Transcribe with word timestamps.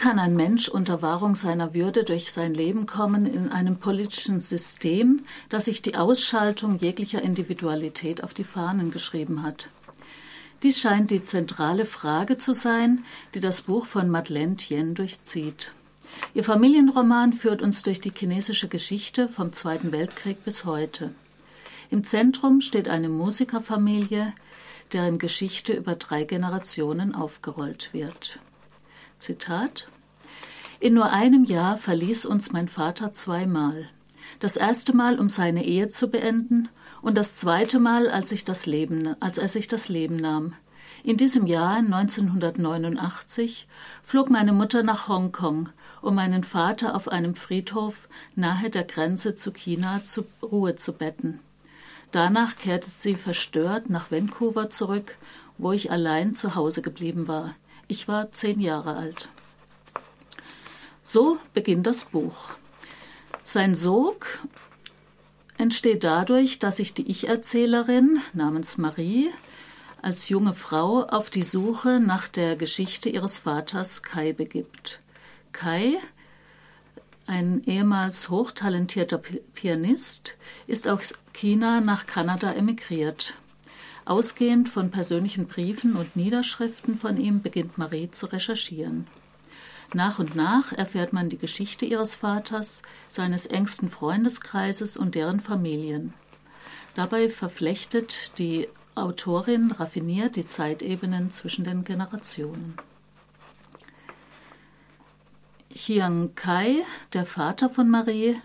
kann 0.00 0.18
ein 0.18 0.34
Mensch 0.34 0.70
unter 0.70 1.02
Wahrung 1.02 1.34
seiner 1.34 1.74
Würde 1.74 2.04
durch 2.04 2.32
sein 2.32 2.54
Leben 2.54 2.86
kommen 2.86 3.26
in 3.26 3.50
einem 3.50 3.76
politischen 3.76 4.40
System, 4.40 5.26
das 5.50 5.66
sich 5.66 5.82
die 5.82 5.96
Ausschaltung 5.96 6.78
jeglicher 6.78 7.20
Individualität 7.20 8.24
auf 8.24 8.32
die 8.32 8.44
Fahnen 8.44 8.90
geschrieben 8.92 9.42
hat? 9.42 9.68
Dies 10.62 10.80
scheint 10.80 11.10
die 11.10 11.22
zentrale 11.22 11.84
Frage 11.84 12.38
zu 12.38 12.54
sein, 12.54 13.04
die 13.34 13.40
das 13.40 13.60
Buch 13.60 13.84
von 13.84 14.08
Madeleine 14.08 14.56
Tien 14.56 14.94
durchzieht. 14.94 15.72
Ihr 16.32 16.44
Familienroman 16.44 17.34
führt 17.34 17.60
uns 17.60 17.82
durch 17.82 18.00
die 18.00 18.12
chinesische 18.16 18.68
Geschichte 18.68 19.28
vom 19.28 19.52
Zweiten 19.52 19.92
Weltkrieg 19.92 20.42
bis 20.46 20.64
heute. 20.64 21.14
Im 21.90 22.04
Zentrum 22.04 22.62
steht 22.62 22.88
eine 22.88 23.10
Musikerfamilie, 23.10 24.32
deren 24.94 25.18
Geschichte 25.18 25.74
über 25.74 25.94
drei 25.94 26.24
Generationen 26.24 27.14
aufgerollt 27.14 27.90
wird. 27.92 28.40
Zitat 29.20 29.86
In 30.80 30.94
nur 30.94 31.12
einem 31.12 31.44
Jahr 31.44 31.76
verließ 31.76 32.24
uns 32.24 32.52
mein 32.52 32.68
Vater 32.68 33.12
zweimal. 33.12 33.88
Das 34.40 34.56
erste 34.56 34.96
Mal, 34.96 35.20
um 35.20 35.28
seine 35.28 35.64
Ehe 35.64 35.88
zu 35.88 36.08
beenden, 36.08 36.68
und 37.02 37.16
das 37.16 37.36
zweite 37.36 37.78
Mal, 37.78 38.10
als, 38.10 38.32
ich 38.32 38.44
das 38.44 38.66
Leben, 38.66 39.14
als 39.20 39.38
er 39.38 39.48
sich 39.48 39.68
das 39.68 39.88
Leben 39.88 40.16
nahm. 40.16 40.54
In 41.02 41.16
diesem 41.16 41.46
Jahr, 41.46 41.76
1989, 41.76 43.66
flog 44.02 44.30
meine 44.30 44.52
Mutter 44.52 44.82
nach 44.82 45.08
Hongkong, 45.08 45.70
um 46.02 46.14
meinen 46.14 46.44
Vater 46.44 46.94
auf 46.94 47.08
einem 47.08 47.34
Friedhof 47.34 48.08
nahe 48.34 48.70
der 48.70 48.84
Grenze 48.84 49.34
zu 49.34 49.52
China 49.52 50.02
zur 50.04 50.24
Ruhe 50.42 50.76
zu 50.76 50.94
betten. 50.94 51.40
Danach 52.10 52.56
kehrte 52.56 52.90
sie 52.90 53.14
verstört 53.14 53.88
nach 53.88 54.10
Vancouver 54.10 54.68
zurück, 54.68 55.16
wo 55.58 55.72
ich 55.72 55.90
allein 55.90 56.34
zu 56.34 56.54
Hause 56.54 56.82
geblieben 56.82 57.28
war. 57.28 57.54
Ich 57.90 58.06
war 58.06 58.30
zehn 58.30 58.60
Jahre 58.60 58.94
alt. 58.94 59.28
So 61.02 61.38
beginnt 61.54 61.88
das 61.88 62.04
Buch. 62.04 62.50
Sein 63.42 63.74
Sog 63.74 64.26
entsteht 65.58 66.04
dadurch, 66.04 66.60
dass 66.60 66.76
sich 66.76 66.94
die 66.94 67.10
Ich-Erzählerin 67.10 68.20
namens 68.32 68.78
Marie 68.78 69.30
als 70.02 70.28
junge 70.28 70.54
Frau 70.54 71.02
auf 71.02 71.30
die 71.30 71.42
Suche 71.42 71.98
nach 71.98 72.28
der 72.28 72.54
Geschichte 72.54 73.08
ihres 73.08 73.38
Vaters 73.38 74.04
Kai 74.04 74.34
begibt. 74.34 75.00
Kai, 75.50 75.98
ein 77.26 77.64
ehemals 77.64 78.28
hochtalentierter 78.28 79.18
Pianist, 79.18 80.36
ist 80.68 80.86
aus 80.86 81.14
China 81.32 81.80
nach 81.80 82.06
Kanada 82.06 82.52
emigriert. 82.52 83.34
Ausgehend 84.10 84.68
von 84.68 84.90
persönlichen 84.90 85.46
Briefen 85.46 85.94
und 85.94 86.16
Niederschriften 86.16 86.98
von 86.98 87.16
ihm 87.16 87.42
beginnt 87.42 87.78
Marie 87.78 88.10
zu 88.10 88.26
recherchieren. 88.26 89.06
Nach 89.94 90.18
und 90.18 90.34
nach 90.34 90.72
erfährt 90.72 91.12
man 91.12 91.28
die 91.28 91.38
Geschichte 91.38 91.84
ihres 91.84 92.16
Vaters, 92.16 92.82
seines 93.06 93.46
engsten 93.46 93.88
Freundeskreises 93.88 94.96
und 94.96 95.14
deren 95.14 95.38
Familien. 95.38 96.12
Dabei 96.96 97.28
verflechtet 97.28 98.36
die 98.38 98.66
Autorin 98.96 99.70
raffiniert 99.70 100.34
die 100.34 100.44
Zeitebenen 100.44 101.30
zwischen 101.30 101.62
den 101.62 101.84
Generationen. 101.84 102.74
Chiang 105.72 106.34
Kai, 106.34 106.82
der 107.12 107.26
Vater 107.26 107.70
von 107.70 107.88
Marie, 107.88 108.38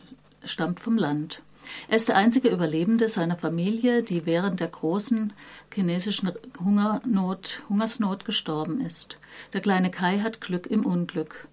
stammt 0.44 0.80
vom 0.80 1.00
Land. 1.00 1.42
Er 1.88 1.98
ist 1.98 2.10
der 2.10 2.18
einzige 2.18 2.50
Überlebende 2.50 3.10
seiner 3.10 3.38
Familie, 3.38 4.04
die 4.04 4.26
während 4.26 4.60
der 4.60 4.68
großen 4.68 5.34
chinesischen 5.74 6.32
Hungernot, 6.60 7.64
Hungersnot 7.70 8.26
gestorben 8.26 8.82
ist. 8.82 9.18
Der 9.54 9.62
kleine 9.62 9.92
Kai 9.92 10.20
hat 10.20 10.42
Glück 10.42 10.68
im 10.68 10.86
Unglück. 10.86 11.48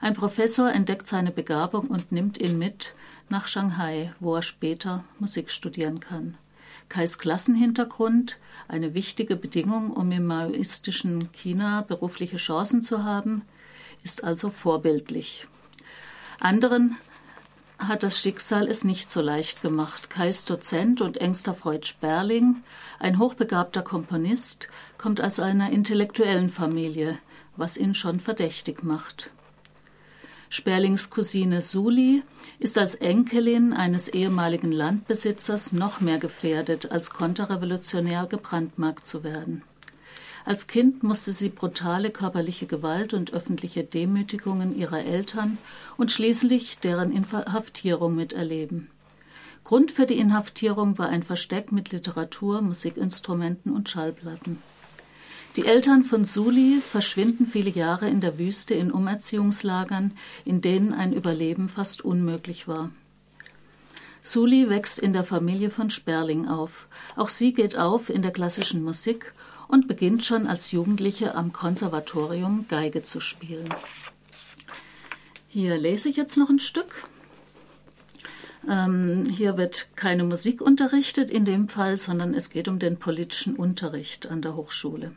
Ein 0.00 0.14
Professor 0.14 0.70
entdeckt 0.70 1.06
seine 1.06 1.30
Begabung 1.30 1.88
und 1.88 2.12
nimmt 2.12 2.38
ihn 2.38 2.58
mit 2.58 2.94
nach 3.28 3.48
Shanghai, 3.48 4.12
wo 4.20 4.36
er 4.36 4.42
später 4.42 5.04
Musik 5.18 5.50
studieren 5.50 6.00
kann. 6.00 6.36
Kais 6.88 7.18
Klassenhintergrund, 7.18 8.38
eine 8.68 8.94
wichtige 8.94 9.36
Bedingung, 9.36 9.90
um 9.90 10.12
im 10.12 10.26
maoistischen 10.26 11.32
China 11.32 11.82
berufliche 11.82 12.36
Chancen 12.36 12.82
zu 12.82 13.04
haben, 13.04 13.42
ist 14.02 14.22
also 14.22 14.50
vorbildlich. 14.50 15.48
Anderen 16.40 16.96
hat 17.88 18.02
das 18.02 18.20
Schicksal 18.20 18.68
es 18.68 18.84
nicht 18.84 19.10
so 19.10 19.20
leicht 19.20 19.62
gemacht. 19.62 20.10
Kais 20.10 20.44
Dozent 20.44 21.00
und 21.00 21.18
engster 21.18 21.54
Freund 21.54 21.86
Sperling, 21.86 22.62
ein 22.98 23.18
hochbegabter 23.18 23.82
Komponist, 23.82 24.68
kommt 24.98 25.20
aus 25.20 25.40
einer 25.40 25.70
intellektuellen 25.70 26.50
Familie, 26.50 27.18
was 27.56 27.76
ihn 27.76 27.94
schon 27.94 28.20
verdächtig 28.20 28.82
macht. 28.82 29.30
Sperlings 30.48 31.10
Cousine 31.10 31.62
Suli 31.62 32.22
ist 32.58 32.78
als 32.78 32.94
Enkelin 32.94 33.72
eines 33.72 34.08
ehemaligen 34.08 34.70
Landbesitzers 34.70 35.72
noch 35.72 36.00
mehr 36.00 36.18
gefährdet, 36.18 36.92
als 36.92 37.10
konterrevolutionär 37.10 38.26
gebrandmarkt 38.26 39.06
zu 39.06 39.24
werden. 39.24 39.62
Als 40.44 40.66
Kind 40.66 41.02
musste 41.02 41.32
sie 41.32 41.48
brutale 41.48 42.10
körperliche 42.10 42.66
Gewalt 42.66 43.14
und 43.14 43.32
öffentliche 43.32 43.82
Demütigungen 43.82 44.76
ihrer 44.76 45.02
Eltern 45.02 45.56
und 45.96 46.12
schließlich 46.12 46.78
deren 46.80 47.10
Inhaftierung 47.10 48.14
miterleben. 48.14 48.90
Grund 49.64 49.90
für 49.90 50.04
die 50.04 50.18
Inhaftierung 50.18 50.98
war 50.98 51.08
ein 51.08 51.22
Versteck 51.22 51.72
mit 51.72 51.90
Literatur, 51.92 52.60
Musikinstrumenten 52.60 53.72
und 53.72 53.88
Schallplatten. 53.88 54.58
Die 55.56 55.64
Eltern 55.64 56.02
von 56.02 56.26
Suli 56.26 56.82
verschwinden 56.86 57.46
viele 57.46 57.70
Jahre 57.70 58.10
in 58.10 58.20
der 58.20 58.38
Wüste 58.38 58.74
in 58.74 58.92
Umerziehungslagern, 58.92 60.12
in 60.44 60.60
denen 60.60 60.92
ein 60.92 61.14
Überleben 61.14 61.70
fast 61.70 62.04
unmöglich 62.04 62.68
war. 62.68 62.90
Suli 64.22 64.68
wächst 64.68 64.98
in 64.98 65.12
der 65.12 65.24
Familie 65.24 65.70
von 65.70 65.90
Sperling 65.90 66.48
auf. 66.48 66.88
Auch 67.14 67.28
sie 67.28 67.52
geht 67.52 67.78
auf 67.78 68.10
in 68.10 68.22
der 68.22 68.32
klassischen 68.32 68.82
Musik 68.82 69.32
und 69.68 69.88
beginnt 69.88 70.24
schon 70.24 70.46
als 70.46 70.72
Jugendliche 70.72 71.34
am 71.34 71.52
Konservatorium 71.52 72.66
Geige 72.68 73.02
zu 73.02 73.20
spielen. 73.20 73.72
Hier 75.48 75.76
lese 75.76 76.08
ich 76.08 76.16
jetzt 76.16 76.36
noch 76.36 76.50
ein 76.50 76.58
Stück. 76.58 77.08
Ähm, 78.68 79.26
hier 79.30 79.56
wird 79.56 79.88
keine 79.94 80.24
Musik 80.24 80.60
unterrichtet 80.60 81.30
in 81.30 81.44
dem 81.44 81.68
Fall, 81.68 81.98
sondern 81.98 82.34
es 82.34 82.50
geht 82.50 82.68
um 82.68 82.78
den 82.78 82.98
politischen 82.98 83.56
Unterricht 83.56 84.26
an 84.26 84.42
der 84.42 84.56
Hochschule. 84.56 85.12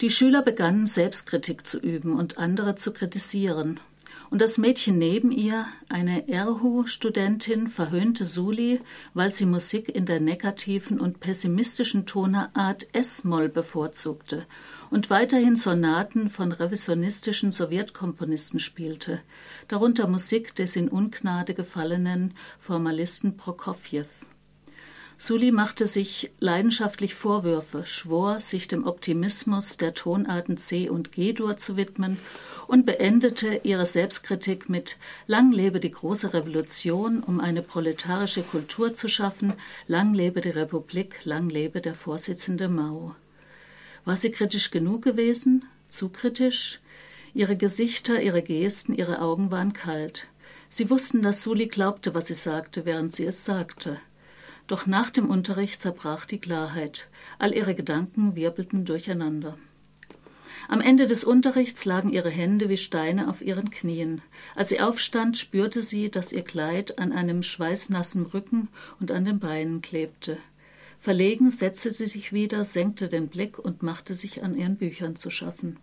Die 0.00 0.10
Schüler 0.10 0.42
begannen 0.42 0.86
Selbstkritik 0.86 1.66
zu 1.66 1.78
üben 1.78 2.18
und 2.18 2.38
andere 2.38 2.74
zu 2.74 2.92
kritisieren 2.92 3.78
und 4.32 4.40
das 4.40 4.56
Mädchen 4.56 4.96
neben 4.96 5.30
ihr, 5.30 5.66
eine 5.90 6.26
Erhu-Studentin, 6.26 7.68
verhöhnte 7.68 8.24
Suli, 8.24 8.80
weil 9.12 9.30
sie 9.30 9.44
Musik 9.44 9.94
in 9.94 10.06
der 10.06 10.20
negativen 10.20 10.98
und 10.98 11.20
pessimistischen 11.20 12.06
Tonart 12.06 12.86
S-Moll 12.94 13.50
bevorzugte 13.50 14.46
und 14.88 15.10
weiterhin 15.10 15.56
Sonaten 15.56 16.30
von 16.30 16.50
revisionistischen 16.50 17.52
Sowjetkomponisten 17.52 18.58
spielte, 18.58 19.20
darunter 19.68 20.08
Musik 20.08 20.54
des 20.54 20.76
in 20.76 20.88
Ungnade 20.88 21.52
gefallenen 21.52 22.32
Formalisten 22.58 23.36
Prokofjew. 23.36 24.06
Suli 25.18 25.52
machte 25.52 25.86
sich 25.86 26.32
leidenschaftlich 26.40 27.14
Vorwürfe, 27.14 27.84
schwor, 27.84 28.40
sich 28.40 28.66
dem 28.66 28.86
Optimismus 28.86 29.76
der 29.76 29.92
Tonarten 29.92 30.56
C 30.56 30.88
und 30.88 31.12
G-Dur 31.12 31.58
zu 31.58 31.76
widmen 31.76 32.16
und 32.72 32.86
beendete 32.86 33.60
ihre 33.64 33.84
Selbstkritik 33.84 34.70
mit 34.70 34.96
Lang 35.26 35.52
lebe 35.52 35.78
die 35.78 35.90
große 35.90 36.32
Revolution, 36.32 37.22
um 37.22 37.38
eine 37.38 37.60
proletarische 37.60 38.42
Kultur 38.42 38.94
zu 38.94 39.08
schaffen, 39.08 39.52
lang 39.88 40.14
lebe 40.14 40.40
die 40.40 40.48
Republik, 40.48 41.26
lang 41.26 41.50
lebe 41.50 41.82
der 41.82 41.94
Vorsitzende 41.94 42.70
Mao. 42.70 43.14
War 44.06 44.16
sie 44.16 44.30
kritisch 44.30 44.70
genug 44.70 45.02
gewesen? 45.02 45.66
Zu 45.88 46.08
kritisch? 46.08 46.80
Ihre 47.34 47.58
Gesichter, 47.58 48.22
ihre 48.22 48.40
Gesten, 48.40 48.94
ihre 48.94 49.20
Augen 49.20 49.50
waren 49.50 49.74
kalt. 49.74 50.28
Sie 50.70 50.88
wussten, 50.88 51.20
dass 51.20 51.42
Suli 51.42 51.66
glaubte, 51.68 52.14
was 52.14 52.28
sie 52.28 52.34
sagte, 52.34 52.86
während 52.86 53.12
sie 53.12 53.26
es 53.26 53.44
sagte. 53.44 53.98
Doch 54.66 54.86
nach 54.86 55.10
dem 55.10 55.28
Unterricht 55.28 55.78
zerbrach 55.78 56.24
die 56.24 56.38
Klarheit. 56.38 57.08
All 57.38 57.52
ihre 57.52 57.74
Gedanken 57.74 58.34
wirbelten 58.34 58.86
durcheinander. 58.86 59.58
Am 60.68 60.80
Ende 60.80 61.06
des 61.06 61.24
Unterrichts 61.24 61.84
lagen 61.84 62.12
ihre 62.12 62.30
Hände 62.30 62.68
wie 62.68 62.76
Steine 62.76 63.28
auf 63.28 63.42
ihren 63.42 63.70
Knien. 63.70 64.22
Als 64.54 64.68
sie 64.68 64.80
aufstand, 64.80 65.36
spürte 65.36 65.82
sie, 65.82 66.10
dass 66.10 66.32
ihr 66.32 66.42
Kleid 66.42 66.98
an 66.98 67.12
einem 67.12 67.42
schweißnassen 67.42 68.26
Rücken 68.26 68.68
und 69.00 69.10
an 69.10 69.24
den 69.24 69.38
Beinen 69.38 69.82
klebte. 69.82 70.38
Verlegen 71.00 71.50
setzte 71.50 71.90
sie 71.90 72.06
sich 72.06 72.32
wieder, 72.32 72.64
senkte 72.64 73.08
den 73.08 73.28
Blick 73.28 73.58
und 73.58 73.82
machte 73.82 74.14
sich 74.14 74.44
an 74.44 74.56
ihren 74.56 74.76
Büchern 74.76 75.16
zu 75.16 75.30
schaffen. 75.30 75.78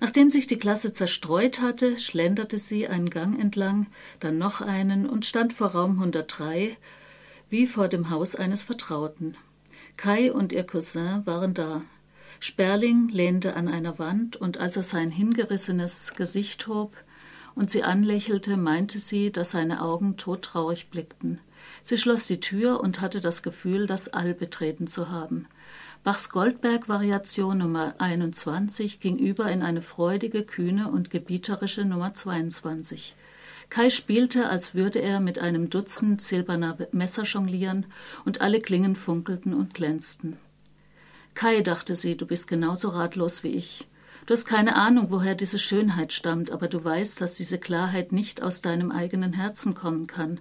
Nachdem 0.00 0.30
sich 0.30 0.46
die 0.46 0.58
Klasse 0.58 0.92
zerstreut 0.92 1.60
hatte, 1.60 1.98
schlenderte 1.98 2.58
sie 2.58 2.88
einen 2.88 3.10
Gang 3.10 3.38
entlang, 3.38 3.86
dann 4.20 4.38
noch 4.38 4.60
einen 4.60 5.06
und 5.06 5.26
stand 5.26 5.52
vor 5.52 5.68
Raum 5.68 5.92
103, 5.92 6.76
wie 7.50 7.66
vor 7.66 7.88
dem 7.88 8.10
Haus 8.10 8.34
eines 8.34 8.62
Vertrauten. 8.62 9.36
Kai 9.96 10.32
und 10.32 10.52
ihr 10.52 10.64
Cousin 10.64 11.22
waren 11.26 11.54
da. 11.54 11.82
Sperling 12.40 13.08
lehnte 13.08 13.56
an 13.56 13.68
einer 13.68 13.98
Wand, 13.98 14.36
und 14.36 14.58
als 14.58 14.76
er 14.76 14.82
sein 14.82 15.10
hingerissenes 15.10 16.14
Gesicht 16.14 16.66
hob 16.66 16.96
und 17.54 17.70
sie 17.70 17.82
anlächelte, 17.82 18.56
meinte 18.56 18.98
sie, 18.98 19.30
dass 19.30 19.50
seine 19.50 19.82
Augen 19.82 20.16
todtraurig 20.16 20.90
blickten. 20.90 21.40
Sie 21.82 21.96
schloss 21.96 22.26
die 22.26 22.40
Tür 22.40 22.80
und 22.80 23.00
hatte 23.00 23.20
das 23.20 23.42
Gefühl, 23.42 23.86
das 23.86 24.08
All 24.08 24.34
betreten 24.34 24.86
zu 24.86 25.10
haben. 25.10 25.46
Bachs 26.02 26.28
Goldberg-Variation 26.28 27.56
Nummer 27.56 27.94
21 27.98 29.00
ging 29.00 29.16
über 29.18 29.50
in 29.50 29.62
eine 29.62 29.80
freudige, 29.80 30.42
kühne 30.42 30.90
und 30.90 31.08
gebieterische 31.08 31.84
Nummer 31.86 32.12
22. 32.12 33.16
Kai 33.70 33.88
spielte, 33.88 34.48
als 34.48 34.74
würde 34.74 35.00
er 35.00 35.20
mit 35.20 35.38
einem 35.38 35.70
Dutzend 35.70 36.20
silberner 36.20 36.76
Messer 36.92 37.22
jonglieren, 37.22 37.86
und 38.26 38.42
alle 38.42 38.60
Klingen 38.60 38.96
funkelten 38.96 39.54
und 39.54 39.72
glänzten. 39.72 40.36
Kai, 41.34 41.62
dachte 41.62 41.96
sie, 41.96 42.16
du 42.16 42.26
bist 42.26 42.46
genauso 42.48 42.90
ratlos 42.90 43.42
wie 43.42 43.52
ich. 43.52 43.86
Du 44.26 44.32
hast 44.32 44.46
keine 44.46 44.76
Ahnung, 44.76 45.08
woher 45.10 45.34
diese 45.34 45.58
Schönheit 45.58 46.12
stammt, 46.12 46.50
aber 46.50 46.68
du 46.68 46.82
weißt, 46.82 47.20
dass 47.20 47.34
diese 47.34 47.58
Klarheit 47.58 48.12
nicht 48.12 48.42
aus 48.42 48.62
deinem 48.62 48.90
eigenen 48.90 49.34
Herzen 49.34 49.74
kommen 49.74 50.06
kann. 50.06 50.40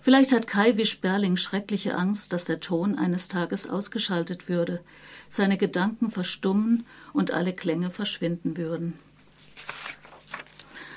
Vielleicht 0.00 0.32
hat 0.32 0.46
Kai 0.46 0.76
wie 0.76 0.86
Sperling 0.86 1.36
schreckliche 1.36 1.96
Angst, 1.96 2.32
dass 2.32 2.46
der 2.46 2.60
Ton 2.60 2.96
eines 2.96 3.28
Tages 3.28 3.68
ausgeschaltet 3.68 4.48
würde, 4.48 4.80
seine 5.28 5.58
Gedanken 5.58 6.10
verstummen 6.10 6.86
und 7.12 7.32
alle 7.32 7.52
Klänge 7.52 7.90
verschwinden 7.90 8.56
würden. 8.56 8.94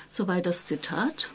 Soweit 0.08 0.46
das 0.46 0.66
Zitat. 0.66 1.30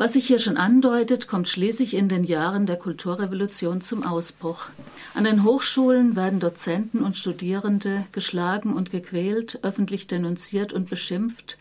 Was 0.00 0.14
sich 0.14 0.26
hier 0.26 0.38
schon 0.38 0.56
andeutet, 0.56 1.28
kommt 1.28 1.46
schließlich 1.46 1.92
in 1.92 2.08
den 2.08 2.24
Jahren 2.24 2.64
der 2.64 2.78
Kulturrevolution 2.78 3.82
zum 3.82 4.02
Ausbruch. 4.02 4.70
An 5.12 5.24
den 5.24 5.44
Hochschulen 5.44 6.16
werden 6.16 6.40
Dozenten 6.40 7.02
und 7.02 7.18
Studierende 7.18 8.06
geschlagen 8.10 8.72
und 8.72 8.90
gequält, 8.90 9.58
öffentlich 9.60 10.06
denunziert 10.06 10.72
und 10.72 10.88
beschimpft, 10.88 11.58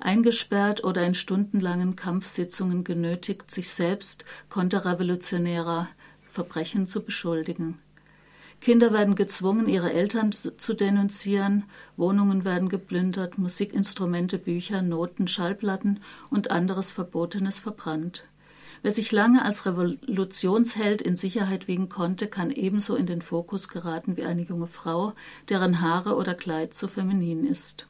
eingesperrt 0.00 0.82
oder 0.82 1.06
in 1.06 1.14
stundenlangen 1.14 1.94
Kampfsitzungen 1.94 2.82
genötigt, 2.82 3.52
sich 3.52 3.70
selbst 3.70 4.24
konterrevolutionärer 4.48 5.86
Verbrechen 6.32 6.88
zu 6.88 7.04
beschuldigen. 7.04 7.78
Kinder 8.66 8.92
werden 8.92 9.14
gezwungen, 9.14 9.68
ihre 9.68 9.92
Eltern 9.92 10.32
zu 10.32 10.74
denunzieren, 10.74 11.66
Wohnungen 11.96 12.44
werden 12.44 12.68
geplündert, 12.68 13.38
Musikinstrumente, 13.38 14.38
Bücher, 14.38 14.82
Noten, 14.82 15.28
Schallplatten 15.28 16.00
und 16.30 16.50
anderes 16.50 16.90
Verbotenes 16.90 17.60
verbrannt. 17.60 18.24
Wer 18.82 18.90
sich 18.90 19.12
lange 19.12 19.44
als 19.44 19.66
Revolutionsheld 19.66 21.00
in 21.00 21.14
Sicherheit 21.14 21.68
wiegen 21.68 21.88
konnte, 21.88 22.26
kann 22.26 22.50
ebenso 22.50 22.96
in 22.96 23.06
den 23.06 23.22
Fokus 23.22 23.68
geraten 23.68 24.16
wie 24.16 24.24
eine 24.24 24.42
junge 24.42 24.66
Frau, 24.66 25.12
deren 25.48 25.80
Haare 25.80 26.16
oder 26.16 26.34
Kleid 26.34 26.74
zu 26.74 26.88
feminin 26.88 27.46
ist. 27.46 27.86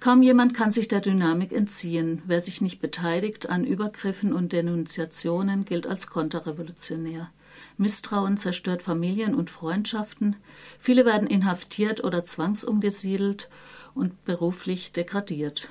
Kaum 0.00 0.22
jemand 0.22 0.54
kann 0.54 0.70
sich 0.70 0.88
der 0.88 1.02
Dynamik 1.02 1.52
entziehen. 1.52 2.22
Wer 2.24 2.40
sich 2.40 2.62
nicht 2.62 2.80
beteiligt 2.80 3.50
an 3.50 3.66
Übergriffen 3.66 4.32
und 4.32 4.54
Denunziationen, 4.54 5.66
gilt 5.66 5.86
als 5.86 6.06
konterrevolutionär. 6.06 7.28
Misstrauen 7.78 8.36
zerstört 8.36 8.82
Familien 8.82 9.34
und 9.34 9.50
Freundschaften. 9.50 10.36
Viele 10.78 11.04
werden 11.04 11.28
inhaftiert 11.28 12.02
oder 12.02 12.24
zwangsumgesiedelt 12.24 13.48
und 13.94 14.24
beruflich 14.24 14.92
degradiert. 14.92 15.70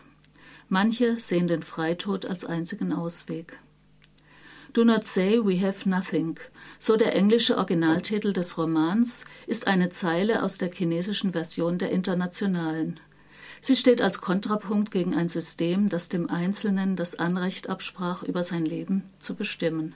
Manche 0.70 1.20
sehen 1.20 1.48
den 1.48 1.64
Freitod 1.64 2.26
als 2.26 2.46
einzigen 2.46 2.94
Ausweg. 2.94 3.60
Do 4.74 4.84
not 4.84 5.06
say 5.06 5.40
we 5.40 5.66
have 5.66 5.88
nothing, 5.88 6.38
so 6.80 6.98
der 6.98 7.16
englische 7.16 7.58
Originaltitel 7.58 8.34
des 8.34 8.58
Romans, 8.58 9.24
ist 9.48 9.68
eine 9.68 9.90
Zeile 9.90 10.44
aus 10.44 10.58
der 10.58 10.70
chinesischen 10.70 11.32
Version 11.32 11.78
der 11.78 11.92
Internationalen. 11.92 13.00
Sie 13.62 13.76
steht 13.76 14.02
als 14.02 14.20
Kontrapunkt 14.20 14.92
gegen 14.92 15.16
ein 15.16 15.30
System, 15.30 15.88
das 15.88 16.10
dem 16.10 16.30
Einzelnen 16.30 16.98
das 16.98 17.16
Anrecht 17.18 17.70
absprach, 17.70 18.22
über 18.24 18.44
sein 18.44 18.66
Leben 18.66 19.04
zu 19.20 19.36
bestimmen. 19.36 19.96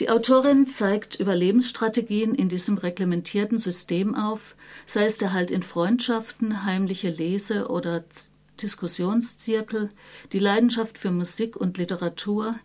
Die 0.00 0.10
Autorin 0.10 0.66
zeigt 0.66 1.20
Überlebensstrategien 1.20 2.34
in 2.34 2.48
diesem 2.48 2.78
reglementierten 2.78 3.58
System 3.58 4.16
auf, 4.16 4.56
sei 4.86 5.04
es 5.04 5.18
der 5.18 5.32
Halt 5.32 5.52
in 5.52 5.62
Freundschaften, 5.62 6.64
heimliche 6.64 7.10
Lese- 7.10 7.68
oder 7.68 8.04
Diskussionszirkel, 8.60 9.90
die 10.32 10.40
Leidenschaft 10.40 10.98
für 10.98 11.12
Musik 11.12 11.56
und 11.56 11.78
Literatur, 11.78 12.56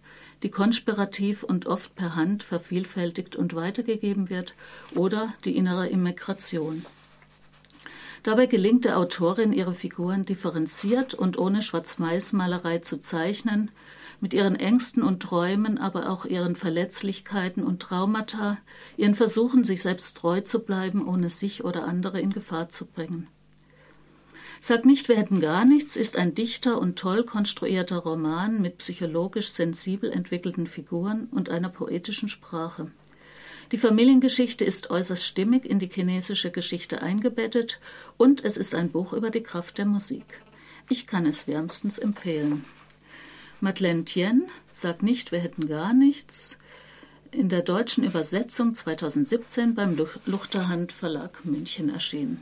die 0.42 0.50
konspirativ 0.50 1.44
und 1.44 1.68
oft 1.68 1.96
per 1.96 2.16
Hand 2.16 2.42
vervielfältigt 2.42 3.36
und 3.36 3.56
weitergegeben 3.56 4.30
wird, 4.30 4.56
oder 4.96 5.34
die 5.46 5.56
innere 5.56 5.88
Immigration. 5.88 6.86
Dabei 8.24 8.48
gelingt 8.48 8.86
der 8.86 8.98
Autorin, 8.98 9.54
ihre 9.54 9.74
Figuren 9.74 10.26
differenziert 10.26 11.14
und 11.14 11.38
ohne 11.38 11.62
Schwarz-Weiß-Malerei 11.62 12.80
zu 12.80 12.98
zeichnen, 13.00 13.72
mit 14.22 14.34
ihren 14.34 14.56
Ängsten 14.56 15.04
und 15.04 15.22
Träumen, 15.22 15.78
aber 15.78 16.10
auch 16.10 16.26
ihren 16.26 16.56
Verletzlichkeiten 16.56 17.64
und 17.64 17.82
Traumata, 17.82 18.58
ihren 18.98 19.16
Versuchen, 19.16 19.64
sich 19.64 19.82
selbst 19.82 20.18
treu 20.18 20.42
zu 20.42 20.60
bleiben, 20.60 21.08
ohne 21.08 21.30
sich 21.30 21.64
oder 21.64 21.86
andere 21.86 22.20
in 22.20 22.32
Gefahr 22.32 22.70
zu 22.70 22.86
bringen. 22.86 23.28
Sag 24.62 24.84
nicht, 24.84 25.08
wir 25.08 25.16
hätten 25.16 25.40
gar 25.40 25.64
nichts 25.64 25.96
ist 25.96 26.18
ein 26.18 26.36
dichter 26.36 26.80
und 26.80 27.00
toll 27.00 27.24
konstruierter 27.24 27.98
Roman 27.98 28.62
mit 28.62 28.80
psychologisch 28.80 29.50
sensibel 29.50 30.12
entwickelten 30.12 30.68
Figuren 30.68 31.28
und 31.32 31.50
einer 31.50 31.70
poetischen 31.70 32.28
Sprache. 32.28 32.92
Die 33.72 33.78
Familiengeschichte 33.78 34.66
ist 34.66 34.90
äußerst 34.90 35.24
stimmig 35.24 35.66
in 35.66 35.80
die 35.80 35.90
chinesische 35.90 36.52
Geschichte 36.52 37.02
eingebettet 37.02 37.80
und 38.18 38.44
es 38.44 38.58
ist 38.58 38.76
ein 38.76 38.92
Buch 38.92 39.14
über 39.14 39.30
die 39.30 39.44
Kraft 39.44 39.78
der 39.78 39.86
Musik. 39.86 40.42
Ich 40.90 41.08
kann 41.08 41.26
es 41.26 41.48
wärmstens 41.48 42.00
empfehlen. 42.00 42.66
Madeleine 43.62 44.06
Tien 44.06 44.48
sagt 44.72 45.04
nicht, 45.04 45.32
wir 45.32 45.40
hätten 45.40 45.68
gar 45.68 45.94
nichts. 45.94 46.58
In 47.32 47.50
der 47.50 47.62
deutschen 47.62 48.04
Übersetzung 48.04 48.74
2017 48.74 49.76
beim 49.76 49.98
Luchterhand 50.26 50.92
Verlag 50.92 51.46
München 51.46 51.90
erschienen. 51.90 52.42